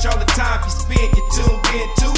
[0.00, 1.16] cherish all the time you spend.
[1.16, 2.14] You tuned in too.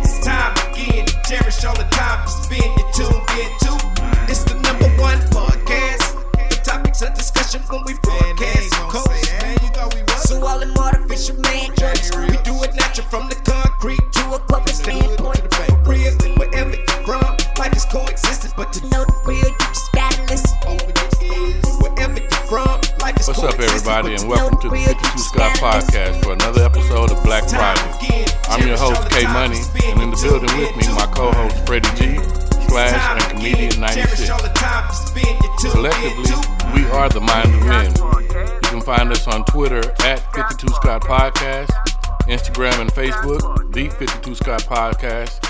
[0.00, 2.70] It's time again to cherish all the time you spend.
[2.76, 3.76] You tuned in too.
[4.28, 6.16] It's the number one podcast.
[6.50, 8.72] The topics of discussion when we broadcast.
[8.90, 10.28] Coast.
[10.28, 11.70] So all them artificial man
[25.28, 25.90] gotta listen.
[25.90, 28.24] Podcast for another episode of Black Friday.
[28.48, 31.88] I'm your host, K Money, and in the building with me, my co host, Freddie
[31.96, 32.18] G,
[32.68, 34.30] Slash, and Comedian 96.
[35.72, 36.30] Collectively,
[36.74, 37.92] we are the Mind of Men.
[38.62, 41.68] You can find us on Twitter at 52 Scott Podcast,
[42.26, 45.46] Instagram and Facebook, The 52 Scott Podcast.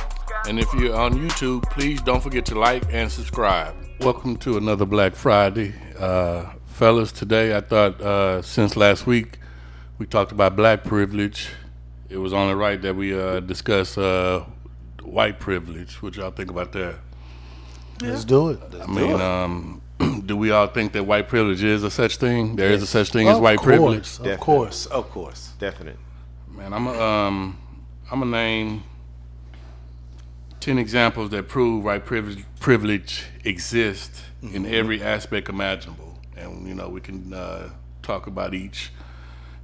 [0.48, 3.74] And if you're on YouTube, please don't forget to like and subscribe.
[4.00, 5.74] Welcome to another Black Friday.
[5.98, 9.39] Uh, fellas, today I thought uh, since last week
[10.00, 11.50] we talked about black privilege,
[12.08, 14.42] it was only right that we uh, discuss uh,
[15.02, 16.00] white privilege.
[16.00, 16.96] What y'all think about that?
[18.00, 18.60] Let's do it.
[18.80, 19.82] I mean, um,
[20.24, 22.56] do we all think that white privilege is a such thing?
[22.56, 24.20] There is a such thing as white course, privilege.
[24.20, 24.86] Of course.
[24.86, 25.52] Of course.
[25.58, 25.98] Definite.
[26.48, 27.58] Man, I'm a, um,
[28.10, 28.82] I'm gonna name
[30.60, 36.88] ten examples that prove white privilege privilege exists in every aspect imaginable, and you know
[36.88, 37.68] we can uh,
[38.00, 38.92] talk about each.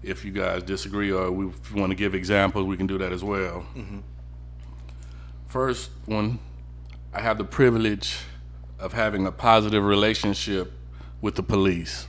[0.06, 3.24] If you guys disagree or we want to give examples, we can do that as
[3.24, 3.66] well.
[5.48, 6.38] First one,
[7.12, 8.18] I have the privilege
[8.78, 10.72] of having a positive relationship
[11.20, 12.06] with the police.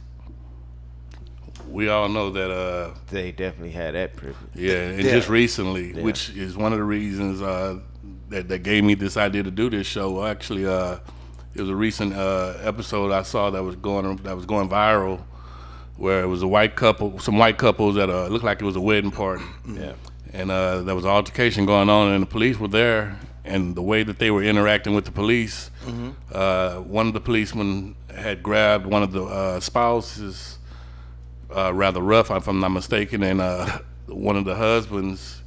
[1.69, 4.51] We all know that uh, They definitely had that privilege.
[4.55, 7.79] yeah, and just recently, which is one of the reasons uh,
[8.29, 10.25] that that gave me this idea to do this show.
[10.25, 10.97] Actually, uh,
[11.55, 15.21] it was a recent uh, episode I saw that was going that was going viral,
[15.97, 18.75] where it was a white couple, some white couples at a looked like it was
[18.75, 19.93] a wedding party, Yeah.
[20.33, 23.81] and uh, there was an altercation going on, and the police were there, and the
[23.81, 25.71] way that they were interacting with the police,
[26.31, 30.57] uh, one of the policemen had grabbed one of the uh, spouses
[31.55, 35.41] uh, rather rough, if I'm not mistaken, and uh, one of the husbands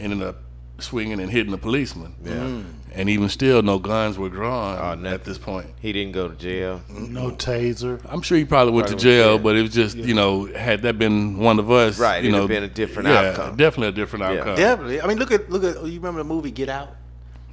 [0.00, 0.36] ended up
[0.84, 2.14] swinging and hitting the policeman.
[2.24, 2.62] Yeah.
[2.96, 5.66] And even still, no guns were drawn Oh, at this point.
[5.80, 6.80] He didn't go to jail.
[6.88, 8.00] No taser.
[8.08, 10.14] I'm sure he probably went to Probably went jail, to but it was just, you
[10.14, 13.08] know, had that been one of us, Right, you it'd know, have been a different
[13.08, 13.56] yeah, outcome.
[13.56, 14.56] Definitely a different outcome.
[14.56, 15.00] Definitely.
[15.00, 15.84] I mean, look at look at.
[15.84, 16.94] You remember the movie Get Out?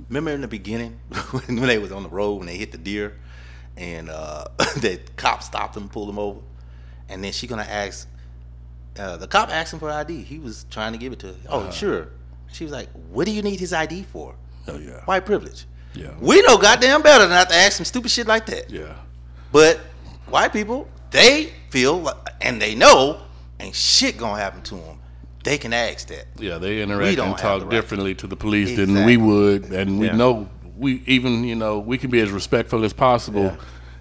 [0.10, 1.00] Remember in the beginning
[1.32, 3.18] when they was on the road when they hit the deer,
[3.78, 4.46] and uh,
[4.78, 6.40] the cop stopped them, pulled them over,
[7.10, 8.08] and then she gonna ask.
[9.00, 10.22] Uh, the cop asked him for ID.
[10.22, 11.36] He was trying to give it to her.
[11.50, 12.10] Oh, sure.
[12.52, 14.36] She was like, "What do you need his ID for?
[14.68, 15.04] Oh yeah.
[15.06, 15.66] White privilege.
[15.94, 16.12] Yeah.
[16.20, 18.70] We know goddamn better than not to ask some stupid shit like that.
[18.70, 18.94] Yeah.
[19.52, 19.78] But
[20.28, 23.22] white people, they feel like, and they know
[23.60, 25.00] ain't shit gonna happen to them.
[25.44, 26.28] They can ask that.
[26.38, 28.94] Yeah, they interact and talk right differently to the police Exactly.
[28.94, 30.16] than we would, and we Yeah.
[30.16, 33.56] know we even you know we can be as respectful as possible,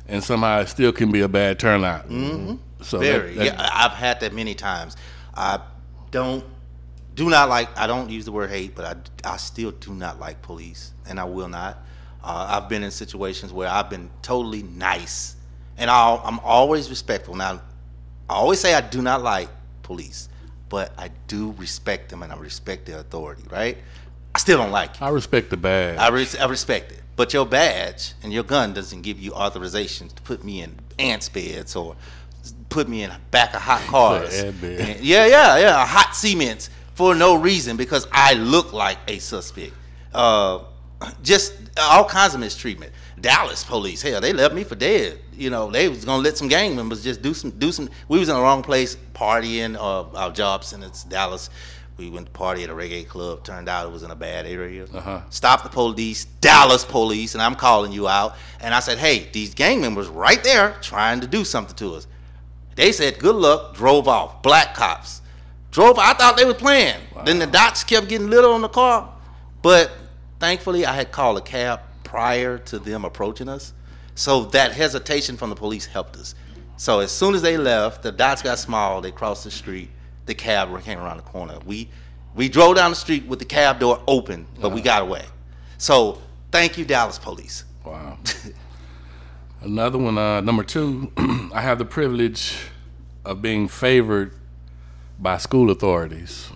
[0.07, 2.09] and somehow it still can be a bad turnout.
[2.09, 2.57] Mm-hmm.
[2.83, 3.35] So Very.
[3.35, 4.97] that- yeah, I've had that many times.
[5.35, 5.61] I
[6.11, 6.45] don't
[7.15, 7.77] do not like.
[7.79, 8.85] I don't use the word hate, but
[9.25, 11.79] I, I still do not like police, and I will not.
[12.23, 15.37] Uh, I've been in situations where I've been totally nice,
[15.79, 17.35] and I'll, I'm always respectful.
[17.35, 17.63] Now,
[18.29, 19.49] I always say I do not like
[19.83, 20.29] police,
[20.69, 23.43] but I do respect them, and I respect their authority.
[23.51, 23.79] Right?
[24.35, 25.03] I still don't like it.
[25.03, 25.99] I respect the badge.
[25.99, 27.03] I, res- I respect it.
[27.17, 31.29] But your badge and your gun doesn't give you authorization to put me in ants
[31.29, 31.97] beds or
[32.69, 34.43] put me in a back of hot cars.
[34.43, 35.85] Yeah, yeah, yeah.
[35.85, 36.71] Hot cements
[37.01, 39.73] for no reason because I look like a suspect.
[40.13, 40.65] Uh,
[41.23, 42.93] just all kinds of mistreatment.
[43.19, 45.19] Dallas police, hell, they left me for dead.
[45.33, 47.89] You know, they was gonna let some gang members just do some do some.
[48.09, 49.77] We was in the wrong place partying.
[49.77, 51.49] Uh, our and it's Dallas.
[51.97, 53.45] We went to party at a reggae club.
[53.45, 54.85] Turned out it was in a bad area.
[54.85, 55.23] Uh-huh.
[55.31, 58.37] Stopped the police, Dallas police, and I'm calling you out.
[58.61, 62.07] And I said, hey, these gang members right there trying to do something to us.
[62.75, 64.43] They said, good luck, drove off.
[64.43, 65.21] Black cops.
[65.71, 67.01] Drove, I thought they were playing.
[67.25, 69.13] Then the dots kept getting lit on the car.
[69.63, 69.93] But
[70.39, 73.73] thankfully, I had called a cab prior to them approaching us.
[74.15, 76.35] So that hesitation from the police helped us.
[76.77, 79.01] So as soon as they left, the dots got small.
[79.01, 79.91] They crossed the street.
[80.27, 81.59] The cab came around the corner.
[81.65, 81.89] We
[82.35, 85.25] we drove down the street with the cab door open, but we got away.
[85.79, 87.65] So thank you, Dallas police.
[87.85, 88.19] Wow.
[89.63, 91.13] Another one, uh, number two,
[91.53, 92.57] I have the privilege
[93.25, 94.33] of being favored
[95.21, 96.51] by school authorities.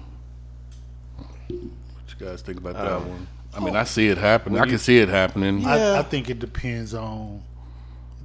[1.49, 1.61] What
[2.09, 3.27] you guys think about that one?
[3.55, 4.59] I mean, I see it happening.
[4.59, 5.65] I can see it happening.
[5.65, 7.43] I, I think it depends on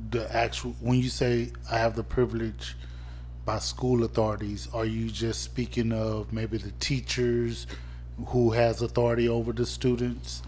[0.09, 0.71] the actual.
[0.79, 2.75] When you say I have the privilege
[3.45, 7.67] by school authorities, are you just speaking of maybe the teachers
[8.27, 10.41] who has authority over the students,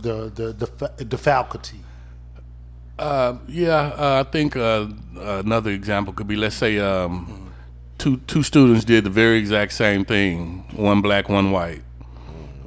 [0.00, 1.80] the the the, the faculty?
[2.98, 4.86] Uh, yeah, uh, I think uh,
[5.16, 7.41] another example could be let's say um,
[8.02, 11.82] two two students did the very exact same thing, one black, one white,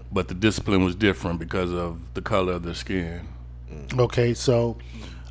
[0.09, 3.27] but the discipline was different because of the color of their skin.
[3.99, 4.77] Okay, so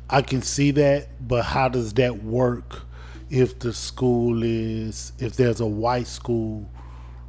[0.07, 2.83] I can see that, but how does that work
[3.31, 6.69] if the school is if there's a white school?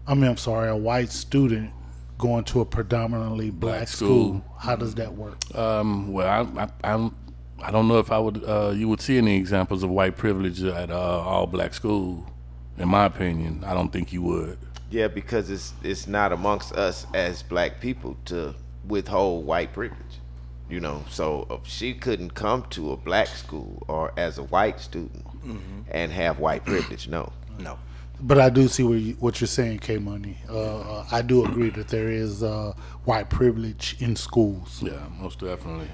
[0.06, 1.70] I mean, I'm sorry, a white student
[2.18, 4.08] going to a predominantly black, Black school.
[4.40, 4.44] school.
[4.58, 5.38] How does that work?
[5.56, 7.16] Um, well, I, I, I'm,
[7.58, 10.62] I don't know if I would uh, you would see any examples of white privilege
[10.62, 12.30] at uh, all black school.
[12.78, 14.58] In my opinion, I don't think you would.
[14.90, 18.54] Yeah, because it's it's not amongst us as black people to
[18.86, 20.00] withhold white privilege.
[20.68, 24.80] You know, so if she couldn't come to a black school or as a white
[24.80, 25.24] student
[25.90, 27.08] and have white privilege.
[27.08, 27.32] No.
[27.58, 27.78] No.
[28.20, 30.38] But I do see what, you, what you're saying, K Money.
[30.48, 32.72] Uh, uh, I do agree that there is uh,
[33.04, 34.82] white privilege in schools.
[34.82, 35.88] Yeah, most definitely.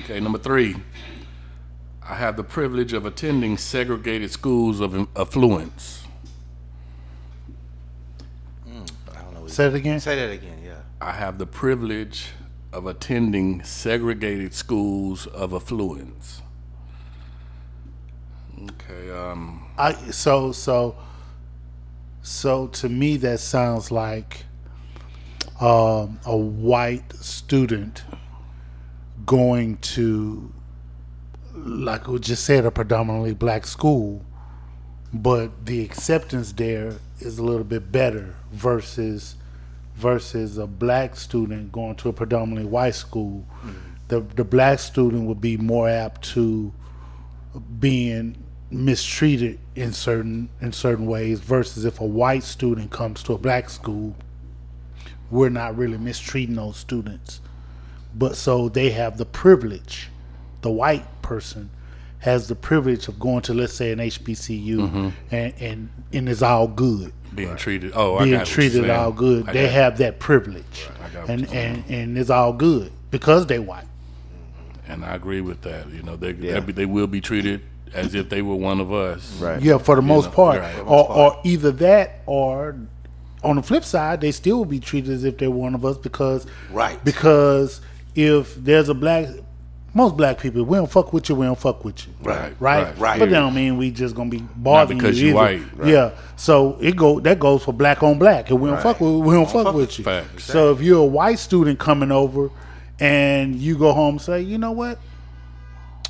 [0.00, 0.76] Okay, number three.
[2.02, 6.04] I have the privilege of attending segregated schools of affluence.
[8.66, 9.41] I don't know.
[9.52, 10.00] Say it again.
[10.00, 10.60] Say that again.
[10.64, 10.80] Yeah.
[10.98, 12.28] I have the privilege
[12.72, 16.40] of attending segregated schools of affluence.
[18.58, 20.96] Okay, um, I so so
[22.22, 24.46] so to me that sounds like
[25.60, 28.04] um, a white student
[29.26, 30.50] going to
[31.54, 34.24] like we just said a predominantly black school
[35.12, 39.36] but the acceptance there is a little bit better versus
[39.94, 43.46] versus a black student going to a predominantly white school
[44.08, 46.72] the the black student would be more apt to
[47.78, 48.36] being
[48.70, 53.68] mistreated in certain in certain ways versus if a white student comes to a black
[53.68, 54.16] school
[55.32, 57.40] we're not really mistreating those students.
[58.14, 60.10] But so they have the privilege
[60.60, 61.70] the white person
[62.22, 65.08] has the privilege of going to let's say an HBCU mm-hmm.
[65.34, 67.92] and, and and it's all good being treated.
[67.94, 70.88] Oh, I being got what you're treated all good I they got- have that privilege
[71.04, 73.86] I got and and and it's all good because they white
[74.88, 75.88] and I agree with that.
[75.90, 76.60] You know, they Yeah.
[76.60, 77.60] they, they will be treated
[77.94, 79.38] as if they were one of us.
[79.40, 79.60] Right.
[79.60, 80.60] Yeah, for the most know, part.
[80.60, 80.74] right.
[80.74, 82.76] For the or, or either that or
[83.42, 85.96] on the flip side, they still will be treated as if they're one of us
[85.98, 87.02] because Right.
[87.04, 87.80] Because
[88.14, 89.28] if there's a black
[89.94, 92.12] most black people, we don't fuck with you, we don't fuck with you.
[92.22, 92.84] Right, Right?
[92.86, 93.18] right, right.
[93.18, 95.64] But that don't mean we just gonna be bothering because you you either.
[95.64, 95.88] white, right.
[95.88, 96.10] Yeah.
[96.36, 98.50] So it go that goes for black on black.
[98.50, 100.04] If we don't fuck with we don't fuck with you.
[100.38, 102.50] So if you're a white student coming over
[103.00, 104.98] and you go home and say, you know what?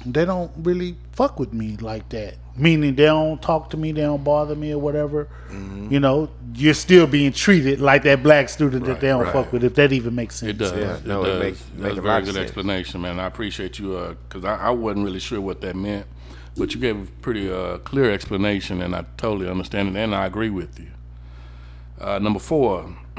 [0.06, 2.34] They don't really fuck with me like that.
[2.54, 5.26] Meaning they don't talk to me, they don't bother me or whatever.
[5.48, 5.90] Mm-hmm.
[5.90, 9.32] You know, you're still being treated like that black student that they don't right.
[9.32, 10.50] fuck with, if that even makes sense.
[10.50, 10.72] It does.
[10.72, 12.44] Yeah, it no, it makes- That's make a a very good sense.
[12.44, 13.18] explanation, man.
[13.18, 16.06] I appreciate you because I, I wasn't really sure what that meant,
[16.56, 20.26] but you gave a pretty uh, clear explanation, and I totally understand it, and I
[20.26, 20.88] agree with you.
[21.98, 22.94] Uh, number four,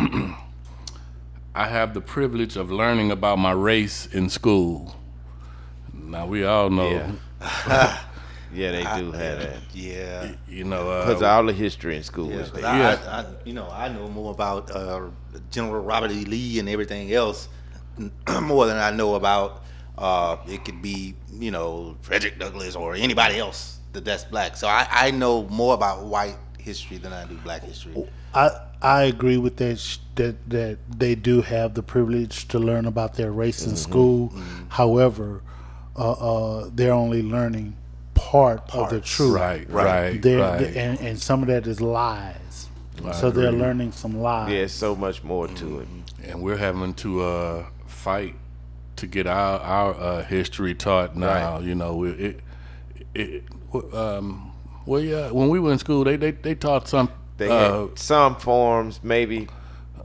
[1.55, 4.95] I have the privilege of learning about my race in school.
[5.91, 7.99] Now we all know, Yeah.
[8.53, 9.57] Yeah, they do have that.
[9.73, 10.31] Yeah.
[10.47, 12.69] you know, Because uh, all the history in school Yeah, is 'cause there.
[12.71, 12.99] I, Yeah.
[13.07, 15.07] I, I, you know, I know more about uh,
[15.51, 16.25] General Robert E.
[16.25, 17.49] Lee and everything else
[18.41, 19.63] more than I know about.
[19.97, 24.55] Uh, it could be, you know, Frederick Douglass or anybody else that that's black.
[24.55, 27.93] So I, I know more about white history than I do black history.
[28.33, 28.49] I
[28.81, 33.13] I agree with that sh- that that they do have the privilege to learn about
[33.15, 34.33] their race in school.
[34.69, 35.43] However,
[35.95, 37.75] uh, uh, they're only learning
[38.27, 39.33] part of the truth.
[39.35, 40.57] right, right, They're, right.
[40.59, 42.67] they- and, and some of that is lies.
[43.13, 44.51] so they're learning some lies.
[44.51, 45.87] Yeah, it's so much more to it.
[46.23, 48.35] and we're having to uh, fight
[48.95, 51.59] to get our our uh, history taught now.
[51.59, 52.39] You know, it, it,
[53.13, 53.43] it
[53.93, 54.51] um,
[54.85, 55.31] well, yeah.
[55.31, 57.09] When we were in school, they they, they taught some.
[57.37, 59.47] They uh, had some forms, maybe,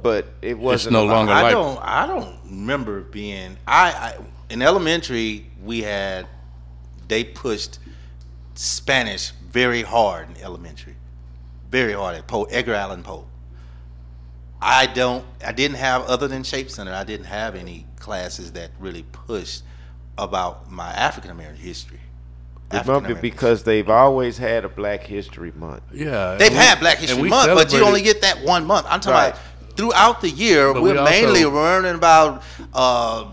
[0.02, 1.12] but it wasn't no a lot.
[1.12, 1.78] longer I like- don't.
[1.82, 3.56] I don't remember being.
[3.66, 4.18] I, I
[4.50, 6.26] in elementary we had.
[7.08, 7.78] They pushed
[8.62, 10.96] Spanish very hard in elementary,
[11.70, 13.24] very hard at Poe Edgar Allan Poe.
[14.60, 15.24] I don't.
[15.46, 16.92] I didn't have other than Shape Center.
[16.92, 19.62] I didn't have any classes that really pushed
[20.18, 22.00] about my African American history.
[22.72, 25.84] It might be because they've always had a Black History Month.
[25.92, 28.86] yeah, They've and we- had Black History Month, but you only get that one month.
[28.90, 29.28] I'm talking Right.
[29.28, 30.74] about throughout the year.
[30.74, 32.42] But we're we also- mainly learning about
[32.74, 33.26] uh,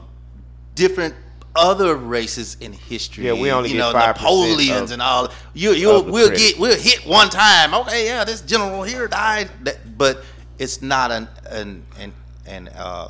[0.75, 1.15] different
[1.55, 3.25] other races in history.
[3.25, 5.31] Yeah, we only you get know 5% Napoleons of- and all.
[5.53, 6.41] You you'll of the we'll credit.
[6.51, 7.73] get we'll hit one time.
[7.73, 10.23] Okay, yeah, this general here died, That- but
[10.59, 12.13] it's not an an an,
[12.45, 13.09] an uh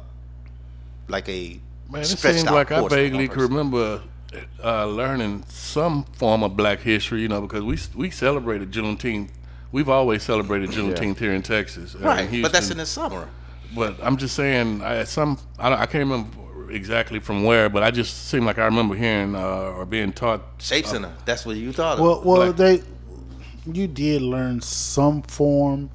[1.08, 1.60] like a
[1.90, 4.02] Man, it seems out like I course for one vaguely can remember
[4.64, 7.22] uh, learning some form of Black history.
[7.22, 9.30] You know, because we we celebrated Juneteenth.
[9.72, 13.28] We've always celebrated Juneteenth here in Texas, uh, in Right, but that's in the summer.
[13.76, 16.30] But I'm just saying, I some I, I can't remember
[16.70, 20.42] exactly from where, but I just seem like I remember hearing uh, or being taught.
[20.60, 21.14] Shape Center.
[21.26, 22.00] That's what you thought.
[22.00, 22.26] Well, of.
[22.26, 25.90] well, Black- they, you did learn some form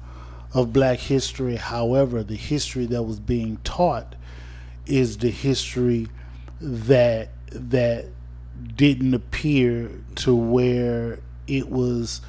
[0.53, 1.55] of Black history.
[1.55, 4.15] However, the history that was being taught
[4.85, 6.07] is the history
[6.59, 8.05] that that
[8.75, 12.21] didn't appear to where it was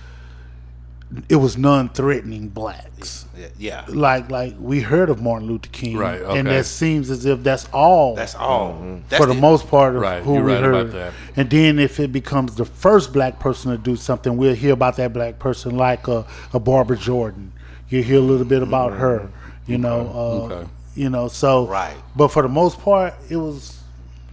[1.28, 3.26] it was non-threatening blacks.
[3.36, 3.84] yeah, yeah.
[3.88, 6.56] Like like we heard of Martin Luther King, Right, and okay.
[6.58, 8.74] that seems as if that's all That's all.
[8.74, 9.00] Mm-hmm.
[9.08, 10.74] That's for the, most part of Right, who you're we right heard.
[10.74, 11.12] about that.
[11.36, 14.96] And then if it becomes the first black person to do something, we'll hear about
[14.96, 17.52] that black person like a, a Barbara Jordan.
[17.88, 19.00] You hear a little bit about mm-hmm.
[19.00, 19.30] her,
[19.66, 20.08] you know.
[20.14, 20.70] Uh, Okay.
[20.94, 21.96] You know, so Right.
[22.14, 23.81] But for the most part, it was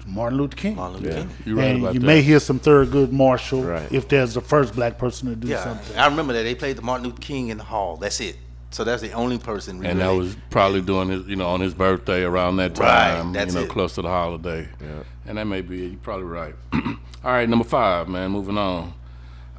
[0.10, 0.75] Martin Luther King.
[0.75, 1.30] Martin Luther King.
[1.46, 2.06] You're right and about you that.
[2.06, 3.92] may hear some Thurgood Marshall Right.
[3.92, 5.98] if there's the first black person to do Yeah, something.
[5.98, 7.98] I remember that they played the Martin Luther King in the hall.
[7.98, 8.38] That's it.
[8.72, 9.80] So that's the only person.
[9.80, 13.16] We and that was probably doing his, you know, on his birthday around that Right,
[13.16, 13.70] time, that's you know, it.
[13.72, 14.68] close to the holiday.
[14.80, 15.04] Yeah.
[15.25, 15.89] And that may be it.
[15.92, 16.54] You're probably right.
[16.74, 18.32] All right, number five, man.
[18.32, 18.94] Moving on.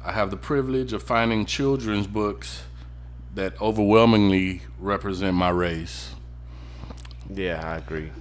[0.03, 2.63] I have the privilege of finding children's books
[3.35, 6.15] that overwhelmingly represent my race.
[7.29, 8.11] Yeah, I agree.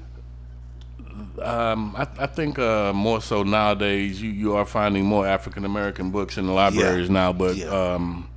[1.40, 6.10] Um, I, I think uh, more so nowadays, you, you are finding more African American
[6.10, 7.32] books in the libraries now.
[7.32, 7.66] But Yeah.
[7.94, 8.28] um,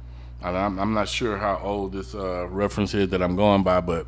[0.42, 3.80] and I'm, I'm not sure how old this uh, reference is that I'm going by,
[3.82, 4.08] but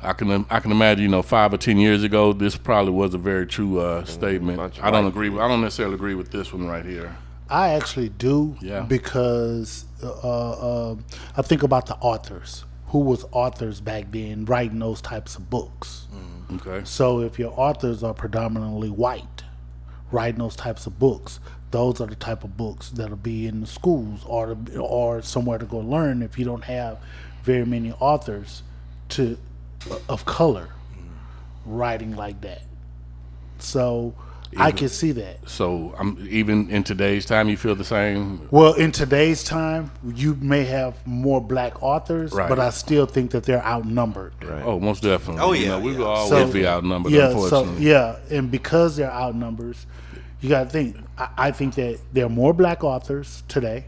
[0.00, 3.14] I can I can imagine, you know, five or ten years ago, this probably was
[3.14, 4.60] a very true uh, statement.
[4.82, 5.28] I don't agree.
[5.28, 7.16] With, I don't necessarily agree with this one right here.
[7.48, 8.80] I actually do Yeah.
[8.80, 10.10] because uh,
[10.92, 10.96] uh,
[11.36, 12.64] I think about the authors.
[12.88, 16.06] Who was authors back then writing those types of books?
[16.52, 16.82] Okay.
[16.84, 19.44] So if your authors are predominantly white,
[20.10, 23.66] writing those types of books, those are the type of books that'll be in the
[23.66, 26.22] schools or or somewhere to go learn.
[26.22, 26.98] If you don't have
[27.42, 28.62] very many authors
[29.10, 29.38] to
[30.08, 31.08] of color mm-hmm.
[31.76, 32.62] writing like that,
[33.58, 34.14] so
[34.56, 35.48] I can see that.
[35.48, 38.46] So I'm even in today's time, you feel the same.
[38.50, 42.48] Well, in today's time, you may have more black authors, Right.
[42.48, 44.32] but I still think that they're outnumbered.
[44.44, 44.62] Right.
[44.64, 45.42] Oh, most definitely.
[45.42, 45.98] Oh, You yeah, know, we yeah.
[45.98, 47.12] will always So- be outnumbered.
[47.12, 47.76] yeah, unfortunately.
[47.76, 49.76] so yeah, and because they're outnumbered,
[50.40, 50.96] you got to think.
[51.18, 53.84] I, I think that there are more black authors today,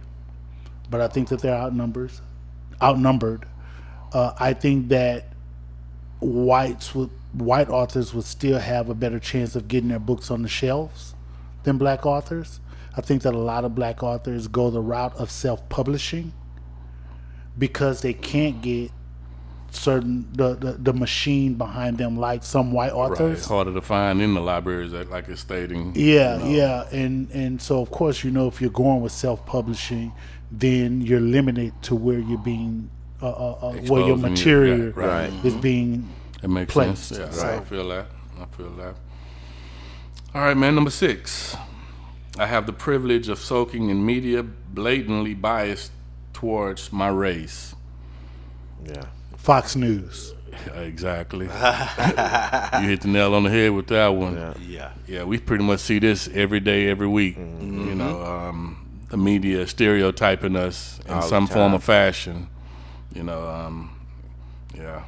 [0.90, 2.10] but I think that they're outnumbered.
[2.82, 3.44] Outnumbered.
[4.12, 5.26] Uh, I think that
[6.20, 10.42] whites would white authors would still have a better chance of getting their books on
[10.42, 11.14] the shelves
[11.64, 12.60] than black authors.
[12.96, 16.32] I think that a lot of black authors go the route of self-publishing
[17.56, 18.90] because they can't get
[19.70, 23.12] certain the, the, the machine behind them like some white Right.
[23.12, 23.38] authors.
[23.38, 25.92] It's harder to find in the libraries, like like it's stating.
[25.94, 30.12] Yeah, yeah, and and so of course you know if you're going with self-publishing,
[30.50, 35.32] then you're limited to where you're being, uh, uh, uh, where your material yeah, right.
[35.44, 36.08] is being.
[36.42, 37.20] It makes placed, sense.
[37.20, 38.06] Yeah, so- I feel that.
[38.40, 38.94] I feel that.
[40.34, 40.74] All right, man.
[40.74, 41.56] Number six.
[42.38, 45.90] I have the privilege of soaking in media blatantly biased
[46.32, 47.74] towards my race.
[48.84, 49.06] Yeah.
[49.36, 50.34] Fox News.
[50.74, 51.46] Exactly.
[51.46, 51.50] you
[52.88, 54.36] hit the nail on the head with that one.
[54.36, 54.54] Yeah.
[54.60, 54.90] Yeah.
[55.08, 57.36] Yeah, we pretty much see this every day, every week.
[57.36, 57.88] Mm-hmm.
[57.88, 61.74] You know, um, the media stereotyping us in All some form time.
[61.74, 62.48] of fashion.
[63.14, 63.98] You know, um,
[64.76, 65.02] yeah,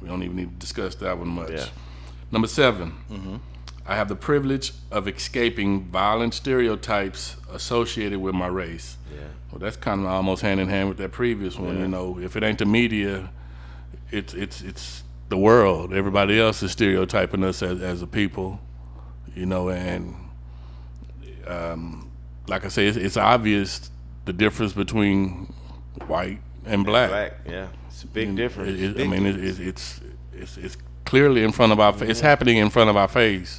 [0.00, 1.50] we don't even need to discuss that one much.
[1.50, 1.66] Yeah.
[2.30, 3.40] Number 7
[3.88, 8.96] I have the privilege of escaping violent stereotypes associated with my race.
[9.14, 9.20] Yeah.
[9.50, 11.78] Well, that's kind of almost hand in hand with that previous one.
[11.78, 13.30] You know, if it ain't the media,
[14.10, 15.92] it's it's it's the world.
[15.92, 18.60] Everybody else is stereotyping us as as a people.
[19.36, 20.16] You know, and
[21.46, 22.10] um,
[22.48, 23.90] like I say, it's, it's obvious
[24.24, 25.52] the difference between
[26.06, 27.10] white and black.
[27.10, 27.34] Black.
[27.48, 27.68] Yeah.
[27.96, 28.78] It's a big And difference.
[28.78, 30.00] it- it- I Big mean, it, it, it's
[30.34, 30.76] it's it's
[31.06, 31.94] clearly in front of our.
[31.94, 33.58] fa- It's happening in front of our face.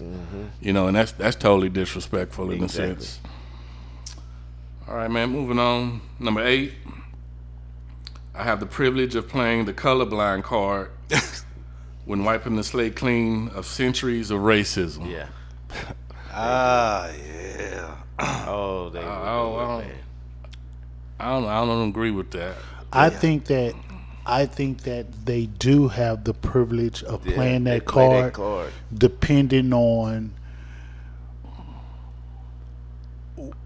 [0.61, 2.91] You know, and that's that's totally disrespectful in Exactly.
[2.93, 3.19] a sense.
[4.87, 5.31] All right, man.
[5.31, 6.01] Moving on.
[6.19, 6.73] Number eight.
[8.35, 10.91] I have the privilege of playing the colorblind card
[12.05, 15.09] when wiping the slate clean of centuries of racism.
[15.09, 15.27] Yeah.
[16.39, 17.95] Ah, yeah.
[18.47, 18.99] Oh, they.
[18.99, 19.95] I don't, I don't, man.
[21.19, 22.57] I don't, I don't agree with that.
[22.93, 23.73] I think that
[24.27, 28.73] I think that they do have the privilege of Yeah, playing that card, that card.
[28.93, 30.33] depending on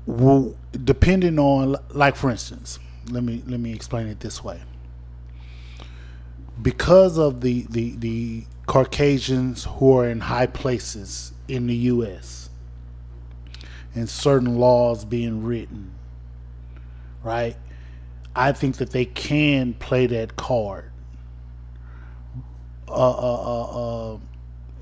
[0.06, 4.62] Well, depending on, like for instance, let me let me explain it this way.
[6.62, 12.50] Because of the the the Caucasians who are in high places in the U.S.
[13.96, 15.92] and certain laws being written,
[17.24, 17.56] right?
[18.36, 20.86] I think that they can play that card.
[22.88, 23.42] Uh, uh,
[24.14, 24.18] uh, uh,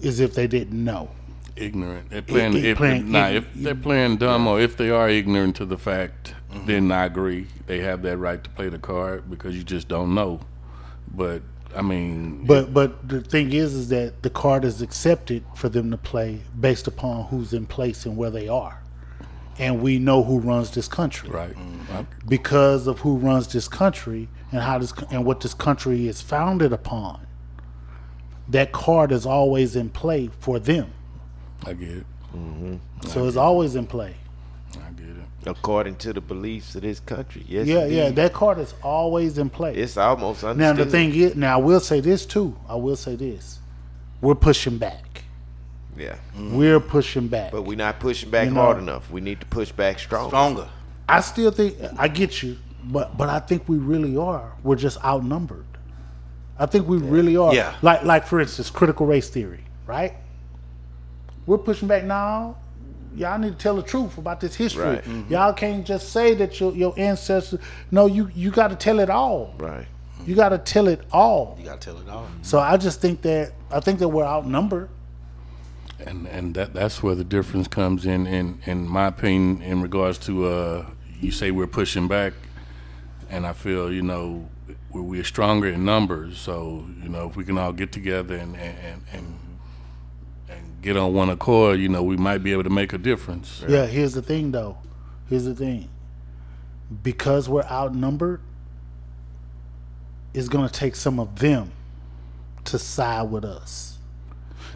[0.04, 1.10] as if they didn't know.
[1.56, 2.10] ignorant.
[2.10, 2.56] They're playing.
[2.56, 5.66] it- if, playing nah, ign- if they're playing dumb or if they are ignorant to
[5.66, 6.34] the fact,
[6.66, 7.48] then I agree.
[7.68, 10.40] They have that right to play the card because you just don't know.
[11.14, 11.44] But
[11.76, 15.92] I mean, But but the thing is, is that the card is accepted for them
[15.92, 18.79] to play based upon who's in place and where they are,
[19.60, 21.54] and we know who runs this country right?
[21.54, 21.94] Mm-hmm.
[21.98, 26.22] I- because of who runs this country and how this and what this country is
[26.22, 27.26] founded upon.
[28.48, 30.92] That card is always in play for them,
[31.66, 32.06] I get it.
[32.36, 32.76] Mm-hmm.
[33.08, 34.16] so it's always in play.
[34.76, 35.16] I get it.
[35.46, 37.68] According to the beliefs of this country, yes.
[37.68, 39.76] Yeah, yeah, that card is always in play.
[39.76, 42.58] It's almost now the thing is, now I will say this too.
[42.68, 43.60] I will say this:
[44.22, 45.19] we're pushing back.
[46.00, 46.56] Yeah, mm-hmm.
[46.56, 47.52] We're pushing back.
[47.52, 49.12] but we're not pushing back You know- hard enough.
[49.12, 50.30] We need to push back stronger.
[50.30, 50.70] Stronger.
[51.08, 54.54] I still think I get you, but but I think we really are.
[54.64, 55.66] We're just outnumbered.
[56.58, 57.54] I think we really are.
[57.54, 57.76] Yeah.
[57.82, 60.14] Like like for instance, critical race theory, right?
[61.46, 62.58] We're pushing back now.
[63.16, 64.84] Y'all need to tell the truth about this history.
[64.84, 65.08] Right.
[65.08, 65.58] Y'all mm-hmm.
[65.58, 67.60] can't just say that your your ancestors.
[67.90, 69.56] No, you you got to tell it all.
[69.58, 69.88] Right.
[70.28, 71.56] You got to tell it all.
[71.58, 72.28] You gotta tell it all.
[72.42, 74.90] So I just think that I think that we're outnumbered.
[76.06, 80.18] And and that that's where the difference comes in in in my opinion in regards
[80.18, 80.86] to uh
[81.20, 82.34] you say we're pushing back
[83.30, 84.48] and i feel you know
[84.92, 88.56] we're, we're stronger in numbers so you know if we can all get together and
[88.56, 89.40] and and,
[90.50, 93.64] and get on one accord you know we might be able to make a difference
[93.68, 94.78] Yeah, here's the thing though.
[95.30, 95.90] Here's the thing.
[97.04, 98.42] Because we're outnumbered,
[100.34, 101.72] it's gonna take some of them
[102.66, 103.99] to side with us.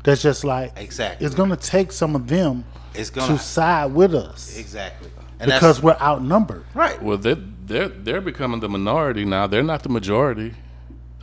[0.03, 1.25] That's just like Exactly.
[1.25, 5.09] It's gonna take some of them It's gonna to side with us exactly.
[5.39, 6.65] And because we're outnumbered.
[6.73, 7.01] right.
[7.01, 7.35] well they're
[7.65, 10.53] they're they're becoming the minority now they're not the majority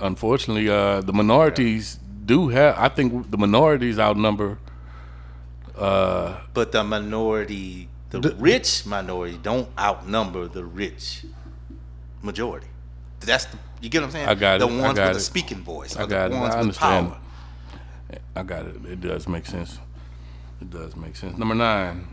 [0.00, 4.58] unfortunately uh the minorities do have i think the minorities outnumber
[5.76, 11.24] Uh, But the minority, the, rich minority, don't outnumber the rich
[12.22, 12.66] majority.
[13.20, 14.28] That's the, you get what I'm saying.
[14.28, 14.72] I got the it.
[14.78, 15.20] I ones got with it.
[15.20, 15.96] the speaking voice.
[15.96, 16.40] I got the it.
[16.40, 17.08] ones I with understand.
[17.08, 17.18] power.
[18.35, 18.77] I got it.
[18.87, 19.79] It does make sense.
[20.61, 21.38] It does make sense.
[21.38, 22.07] Number nine,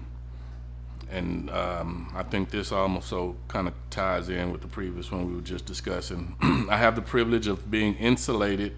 [1.10, 5.36] and um, I think this also kind of ties in with the previous one we
[5.36, 6.36] were just discussing.
[6.70, 8.76] I have the privilege of being insulated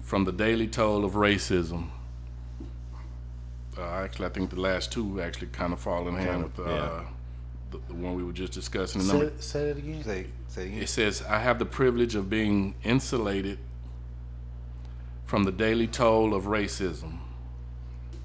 [0.00, 1.88] from the daily toll of racism.
[3.78, 6.70] Uh, actually, I think the last two actually kind of fall in hand with uh,
[6.70, 7.04] yeah.
[7.70, 9.00] the, the one we were just discussing.
[9.02, 10.02] Say, number, say that again.
[10.02, 10.82] Say, say again.
[10.82, 13.58] it says, I have the privilege of being insulated
[15.30, 17.18] from the daily toll of racism.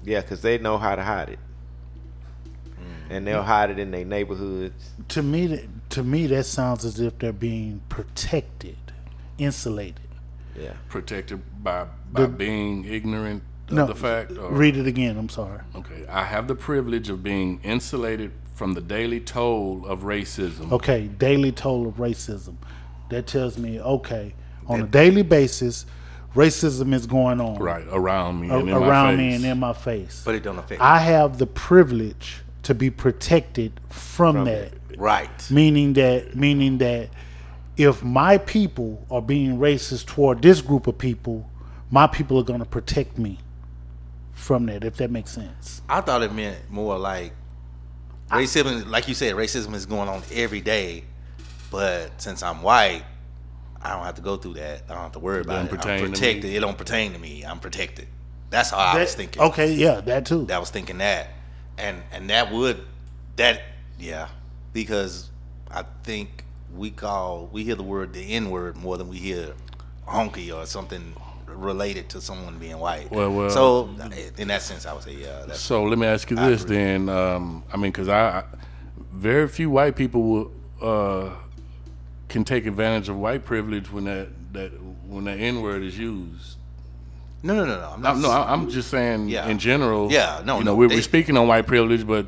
[0.04, 1.38] Yeah, because they know how to hide it,
[2.66, 3.10] mm.
[3.10, 4.90] and they'll hide it in their neighborhoods.
[5.10, 8.92] To me, that- to me, that sounds as if they're being protected,
[9.38, 10.00] insulated.
[10.58, 10.72] Yeah.
[10.88, 14.32] protected by by being ignorant of No, the fact.
[14.32, 15.16] Or, read it again.
[15.16, 15.60] I'm sorry.
[15.76, 20.72] okay, I have the privilege of being insulated from the daily toll of racism.
[20.72, 22.56] Okay, daily toll of racism.
[23.10, 24.34] That tells me, okay,
[24.66, 25.86] on a daily basis,
[26.36, 29.36] racism is going on Right around me a- and in my around me face.
[29.36, 30.22] and in my face.
[30.24, 30.80] but it don't affect.
[30.80, 34.72] I have the privilege to be protected from, that.
[34.90, 34.96] you.
[34.98, 35.50] right.
[35.50, 37.08] Meaning that meaning that
[37.76, 41.48] if my people are being racist toward this group of people,
[41.90, 43.38] my people are going to protect me
[44.32, 44.82] from that.
[44.84, 45.82] If that makes sense.
[45.88, 47.32] I thought it meant more like
[48.30, 48.86] racism.
[48.88, 51.04] like you said, racism is going on every day.
[51.70, 53.02] But since I'm white,
[53.86, 54.82] I don't have to go through that.
[54.88, 55.70] I don't have to worry about it.
[55.70, 56.44] pertain I'm to protected.
[56.44, 56.56] me.
[56.56, 57.44] It don't pertain to me.
[57.44, 58.08] I'm protected.
[58.50, 59.42] That's how I was thinking.
[59.42, 60.44] Okay, yeah, that too.
[60.46, 61.28] that was thinking that,
[61.78, 62.82] and and that would
[63.36, 63.62] that
[63.98, 64.28] yeah
[64.72, 65.30] because
[65.70, 66.44] I think
[66.74, 69.54] we call we hear the word the N word more than we hear
[70.06, 71.14] honky or something
[71.46, 73.10] related to someone being white.
[73.10, 73.88] Well, well- so
[74.36, 75.44] in that sense, I would say yeah.
[75.46, 76.76] That's So let me ask you I this agree.
[76.76, 77.08] then.
[77.08, 78.44] Um, I mean, because I, I,
[79.12, 81.30] very few white people will, uh,
[82.28, 84.70] can take advantage of white privilege when that that
[85.06, 86.56] when that N word is used.
[87.42, 87.90] no no no no.
[87.94, 89.46] I'm No, not no, I'm just saying Yeah.
[89.48, 90.10] in general.
[90.10, 92.26] Yeah, no, you know, no, we're, they- we're speaking on white privilege, but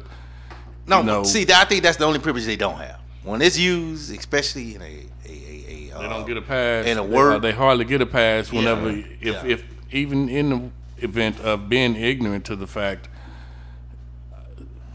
[0.87, 0.99] no.
[1.01, 4.13] you know- see, I think that's the only privilege they don't have when it's used,
[4.17, 5.91] especially in a a a.
[5.91, 6.87] a They uh, don't get a pass.
[6.87, 9.45] in a word- uh, they hardly get a pass whenever, Yeah, if, yeah.
[9.47, 13.09] if even in the event of being ignorant to the fact,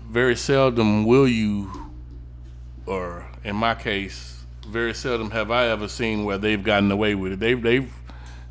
[0.10, 1.72] very seldom will you,
[2.86, 7.34] or in my case, very seldom have I ever seen where they've gotten away with
[7.34, 7.39] it.
[7.39, 7.93] They've they've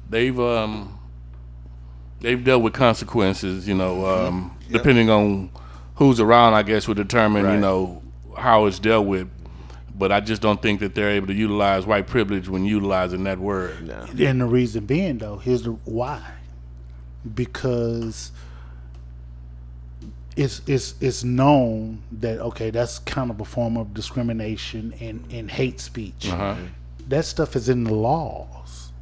[0.09, 0.98] they've um
[2.20, 3.68] they've dealt with consequences.
[3.68, 5.51] You know, um, depending on
[5.96, 8.03] who's around, I guess would determine you know
[8.37, 9.29] how it's dealt with.
[9.94, 13.38] But I just don't think that they're able to utilize white privilege when utilizing that
[13.38, 13.87] word.
[13.87, 14.07] No.
[14.18, 16.22] And the reason being, though, here's the why.
[17.35, 18.33] Because
[20.37, 25.51] it's it's it's known that okay, that's kind of a form of discrimination and, and
[25.51, 26.29] hate speech.
[26.29, 26.57] Uh-huh.
[27.09, 28.92] That stuff is in the laws,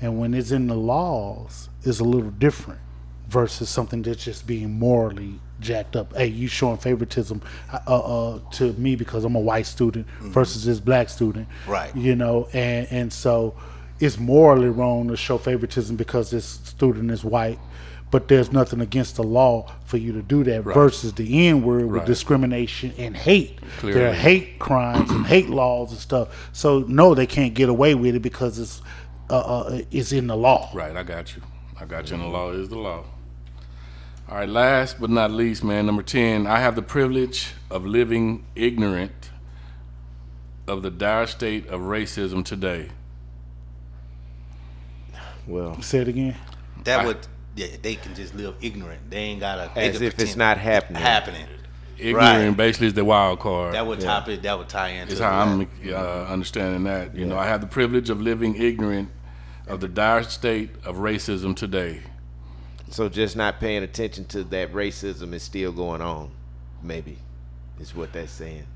[0.00, 2.80] and when it's in the laws, it's a little different
[3.28, 6.14] versus something that's just being morally jacked up.
[6.14, 10.80] Hey, you showing favoritism uh, uh, to me because I'm a white student versus this
[10.80, 11.94] black student, Right.
[11.96, 13.54] You know, and and so
[14.00, 17.58] it's morally wrong to show favoritism because this student is white.
[18.14, 20.62] But there's nothing against the law for you to do that.
[20.62, 22.06] Versus the N word with Right.
[22.06, 23.58] discrimination and hate.
[23.82, 26.48] There are hate crimes and hate laws and stuff.
[26.52, 28.82] So no, they can't get away with it because it's
[29.28, 30.70] uh, uh, it's in the law.
[30.72, 31.42] Right, I got you.
[31.80, 32.14] I got you.
[32.14, 33.02] And the law is the law.
[34.28, 38.44] All right, last but not least, man, number 10, I have the privilege of living
[38.54, 39.30] ignorant
[40.68, 42.90] of the dire state of racism today.
[45.48, 46.36] Well, Say it again.
[46.84, 49.10] That I- would yeah, they can just live ignorant.
[49.10, 51.00] They ain't gotta they as if it's not happening.
[51.00, 51.46] happening.
[51.96, 52.56] Ignorant Right.
[52.56, 53.74] basically is the wild card.
[53.74, 54.42] That would top it.
[54.42, 55.12] That would tie into.
[55.12, 55.52] is how that.
[55.52, 57.14] I'm uh, understanding that.
[57.14, 59.10] You know, I have the privilege of living ignorant
[59.68, 62.02] of the dire state of racism today.
[62.90, 66.30] So just not paying attention to that racism is still going on.
[66.82, 67.18] Maybe
[67.80, 68.66] is what they're saying.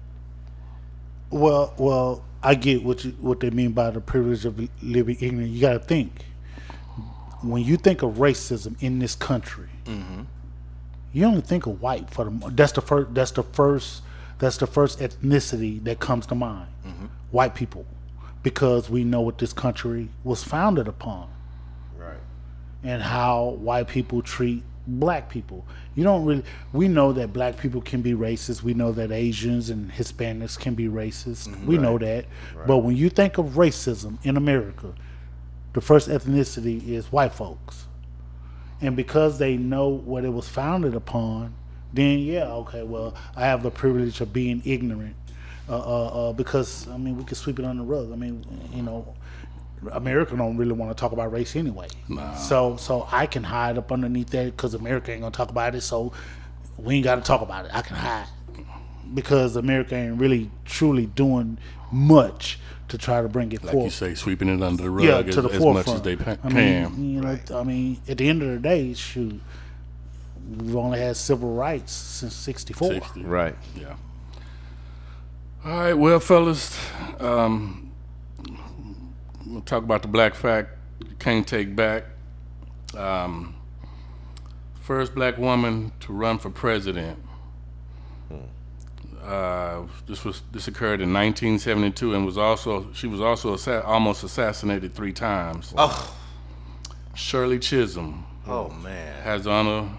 [1.30, 5.50] Well, well, I get what you, what they mean by the privilege of living ignorant.
[5.50, 6.24] You got to think
[7.42, 10.22] when you think of racism in this country, mm-hmm.
[11.12, 12.50] you only think of white for the.
[12.50, 13.14] That's the first.
[13.14, 14.02] That's the first.
[14.38, 16.68] That's the first ethnicity that comes to mind.
[16.86, 17.06] Mm-hmm.
[17.30, 17.86] White people,
[18.42, 21.28] because we know what this country was founded upon
[21.96, 22.16] Right.
[22.84, 25.66] and how white people treat black people.
[25.94, 28.62] You don't really we know that black people can be racist.
[28.62, 31.48] We know that Asians and Hispanics can be racist.
[31.48, 31.66] Mm-hmm.
[31.66, 32.24] We know that.
[32.66, 34.94] But when you think of racism in America,
[35.78, 37.86] the first ethnicity is white folks.
[38.80, 41.54] And because they know what it was founded upon,
[41.92, 45.14] then yeah, okay, well, I have the privilege of being ignorant.
[45.68, 48.10] Uh, uh, uh, because I mean, we can sweep it under the rug.
[48.10, 49.14] I mean, you know,
[49.92, 51.86] America don't really want to talk about race anyway.
[52.34, 55.82] So so I can hide up underneath that because America ain't gonna talk about it.
[55.82, 56.12] So
[56.76, 57.70] we ain't got to talk about it.
[57.72, 58.26] I can hide
[59.14, 61.58] because America ain't really truly doing
[61.92, 63.74] much to try to bring it forth.
[63.74, 65.86] Like you say, sweeping it under the rug Yeah, as, to the as forefront.
[65.86, 66.54] much as they pa- I can.
[67.00, 69.40] mean, you know, I mean, at the end of the day, shoot,
[70.58, 72.92] we've only had civil rights since '64.
[72.94, 73.22] 60.
[73.22, 73.54] Right.
[73.78, 73.94] Yeah.
[75.64, 76.78] All right, well, fellas,
[77.20, 77.90] um,
[79.46, 80.70] we'll talk about the black fact
[81.00, 82.04] you can't take back.
[82.96, 83.54] Um,
[84.80, 87.18] first black woman to run for president.
[89.28, 94.24] Uh, this was this occurred in 1972 and was also she was also assa- almost
[94.24, 95.74] assassinated three times.
[95.76, 96.16] Oh,
[97.14, 99.22] Shirley Chisholm oh man.
[99.22, 99.90] has the honor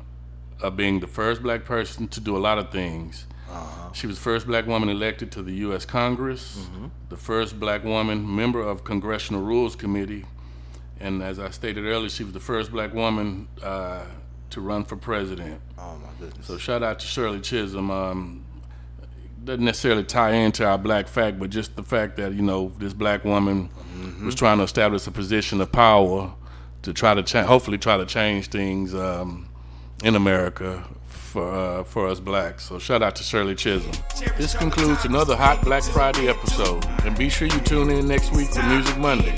[0.62, 3.28] of being the first black person to do a lot of things.
[3.52, 3.94] Uh-huh.
[3.94, 5.86] She was the first black woman elected to the U.S.
[5.86, 6.68] Congress,
[7.10, 10.26] the first black woman member of Congressional Rules Committee,
[11.00, 14.06] and as I stated earlier, she was the first black woman uh,
[14.50, 15.62] to run for president.
[15.78, 16.48] Oh my goodness.
[16.48, 17.92] So shout out to Shirley Chisholm.
[17.92, 18.46] Um,
[19.44, 22.94] doesn't necessarily tie into our black fact, but just the fact that you know this
[22.94, 23.70] black woman
[24.24, 26.34] was trying to establish a position of power
[26.84, 29.48] to try to cha- hopefully try to change things um,
[30.04, 30.84] in America
[31.30, 32.64] for uh, for us blacks.
[32.66, 33.94] So shout out to Shirley Chisholm.
[34.38, 38.50] This concludes another Hot Black Friday episode, and be sure you tune in next week
[38.50, 39.36] for Music Monday.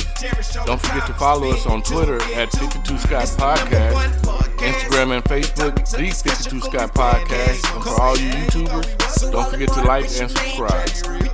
[0.66, 4.22] Don't forget to follow us on Twitter at 52 Scott Podcast,
[4.58, 9.82] Instagram and Facebook, The 52 Scott Podcast, and for all you YouTubers, don't forget to
[9.84, 11.31] like and subscribe.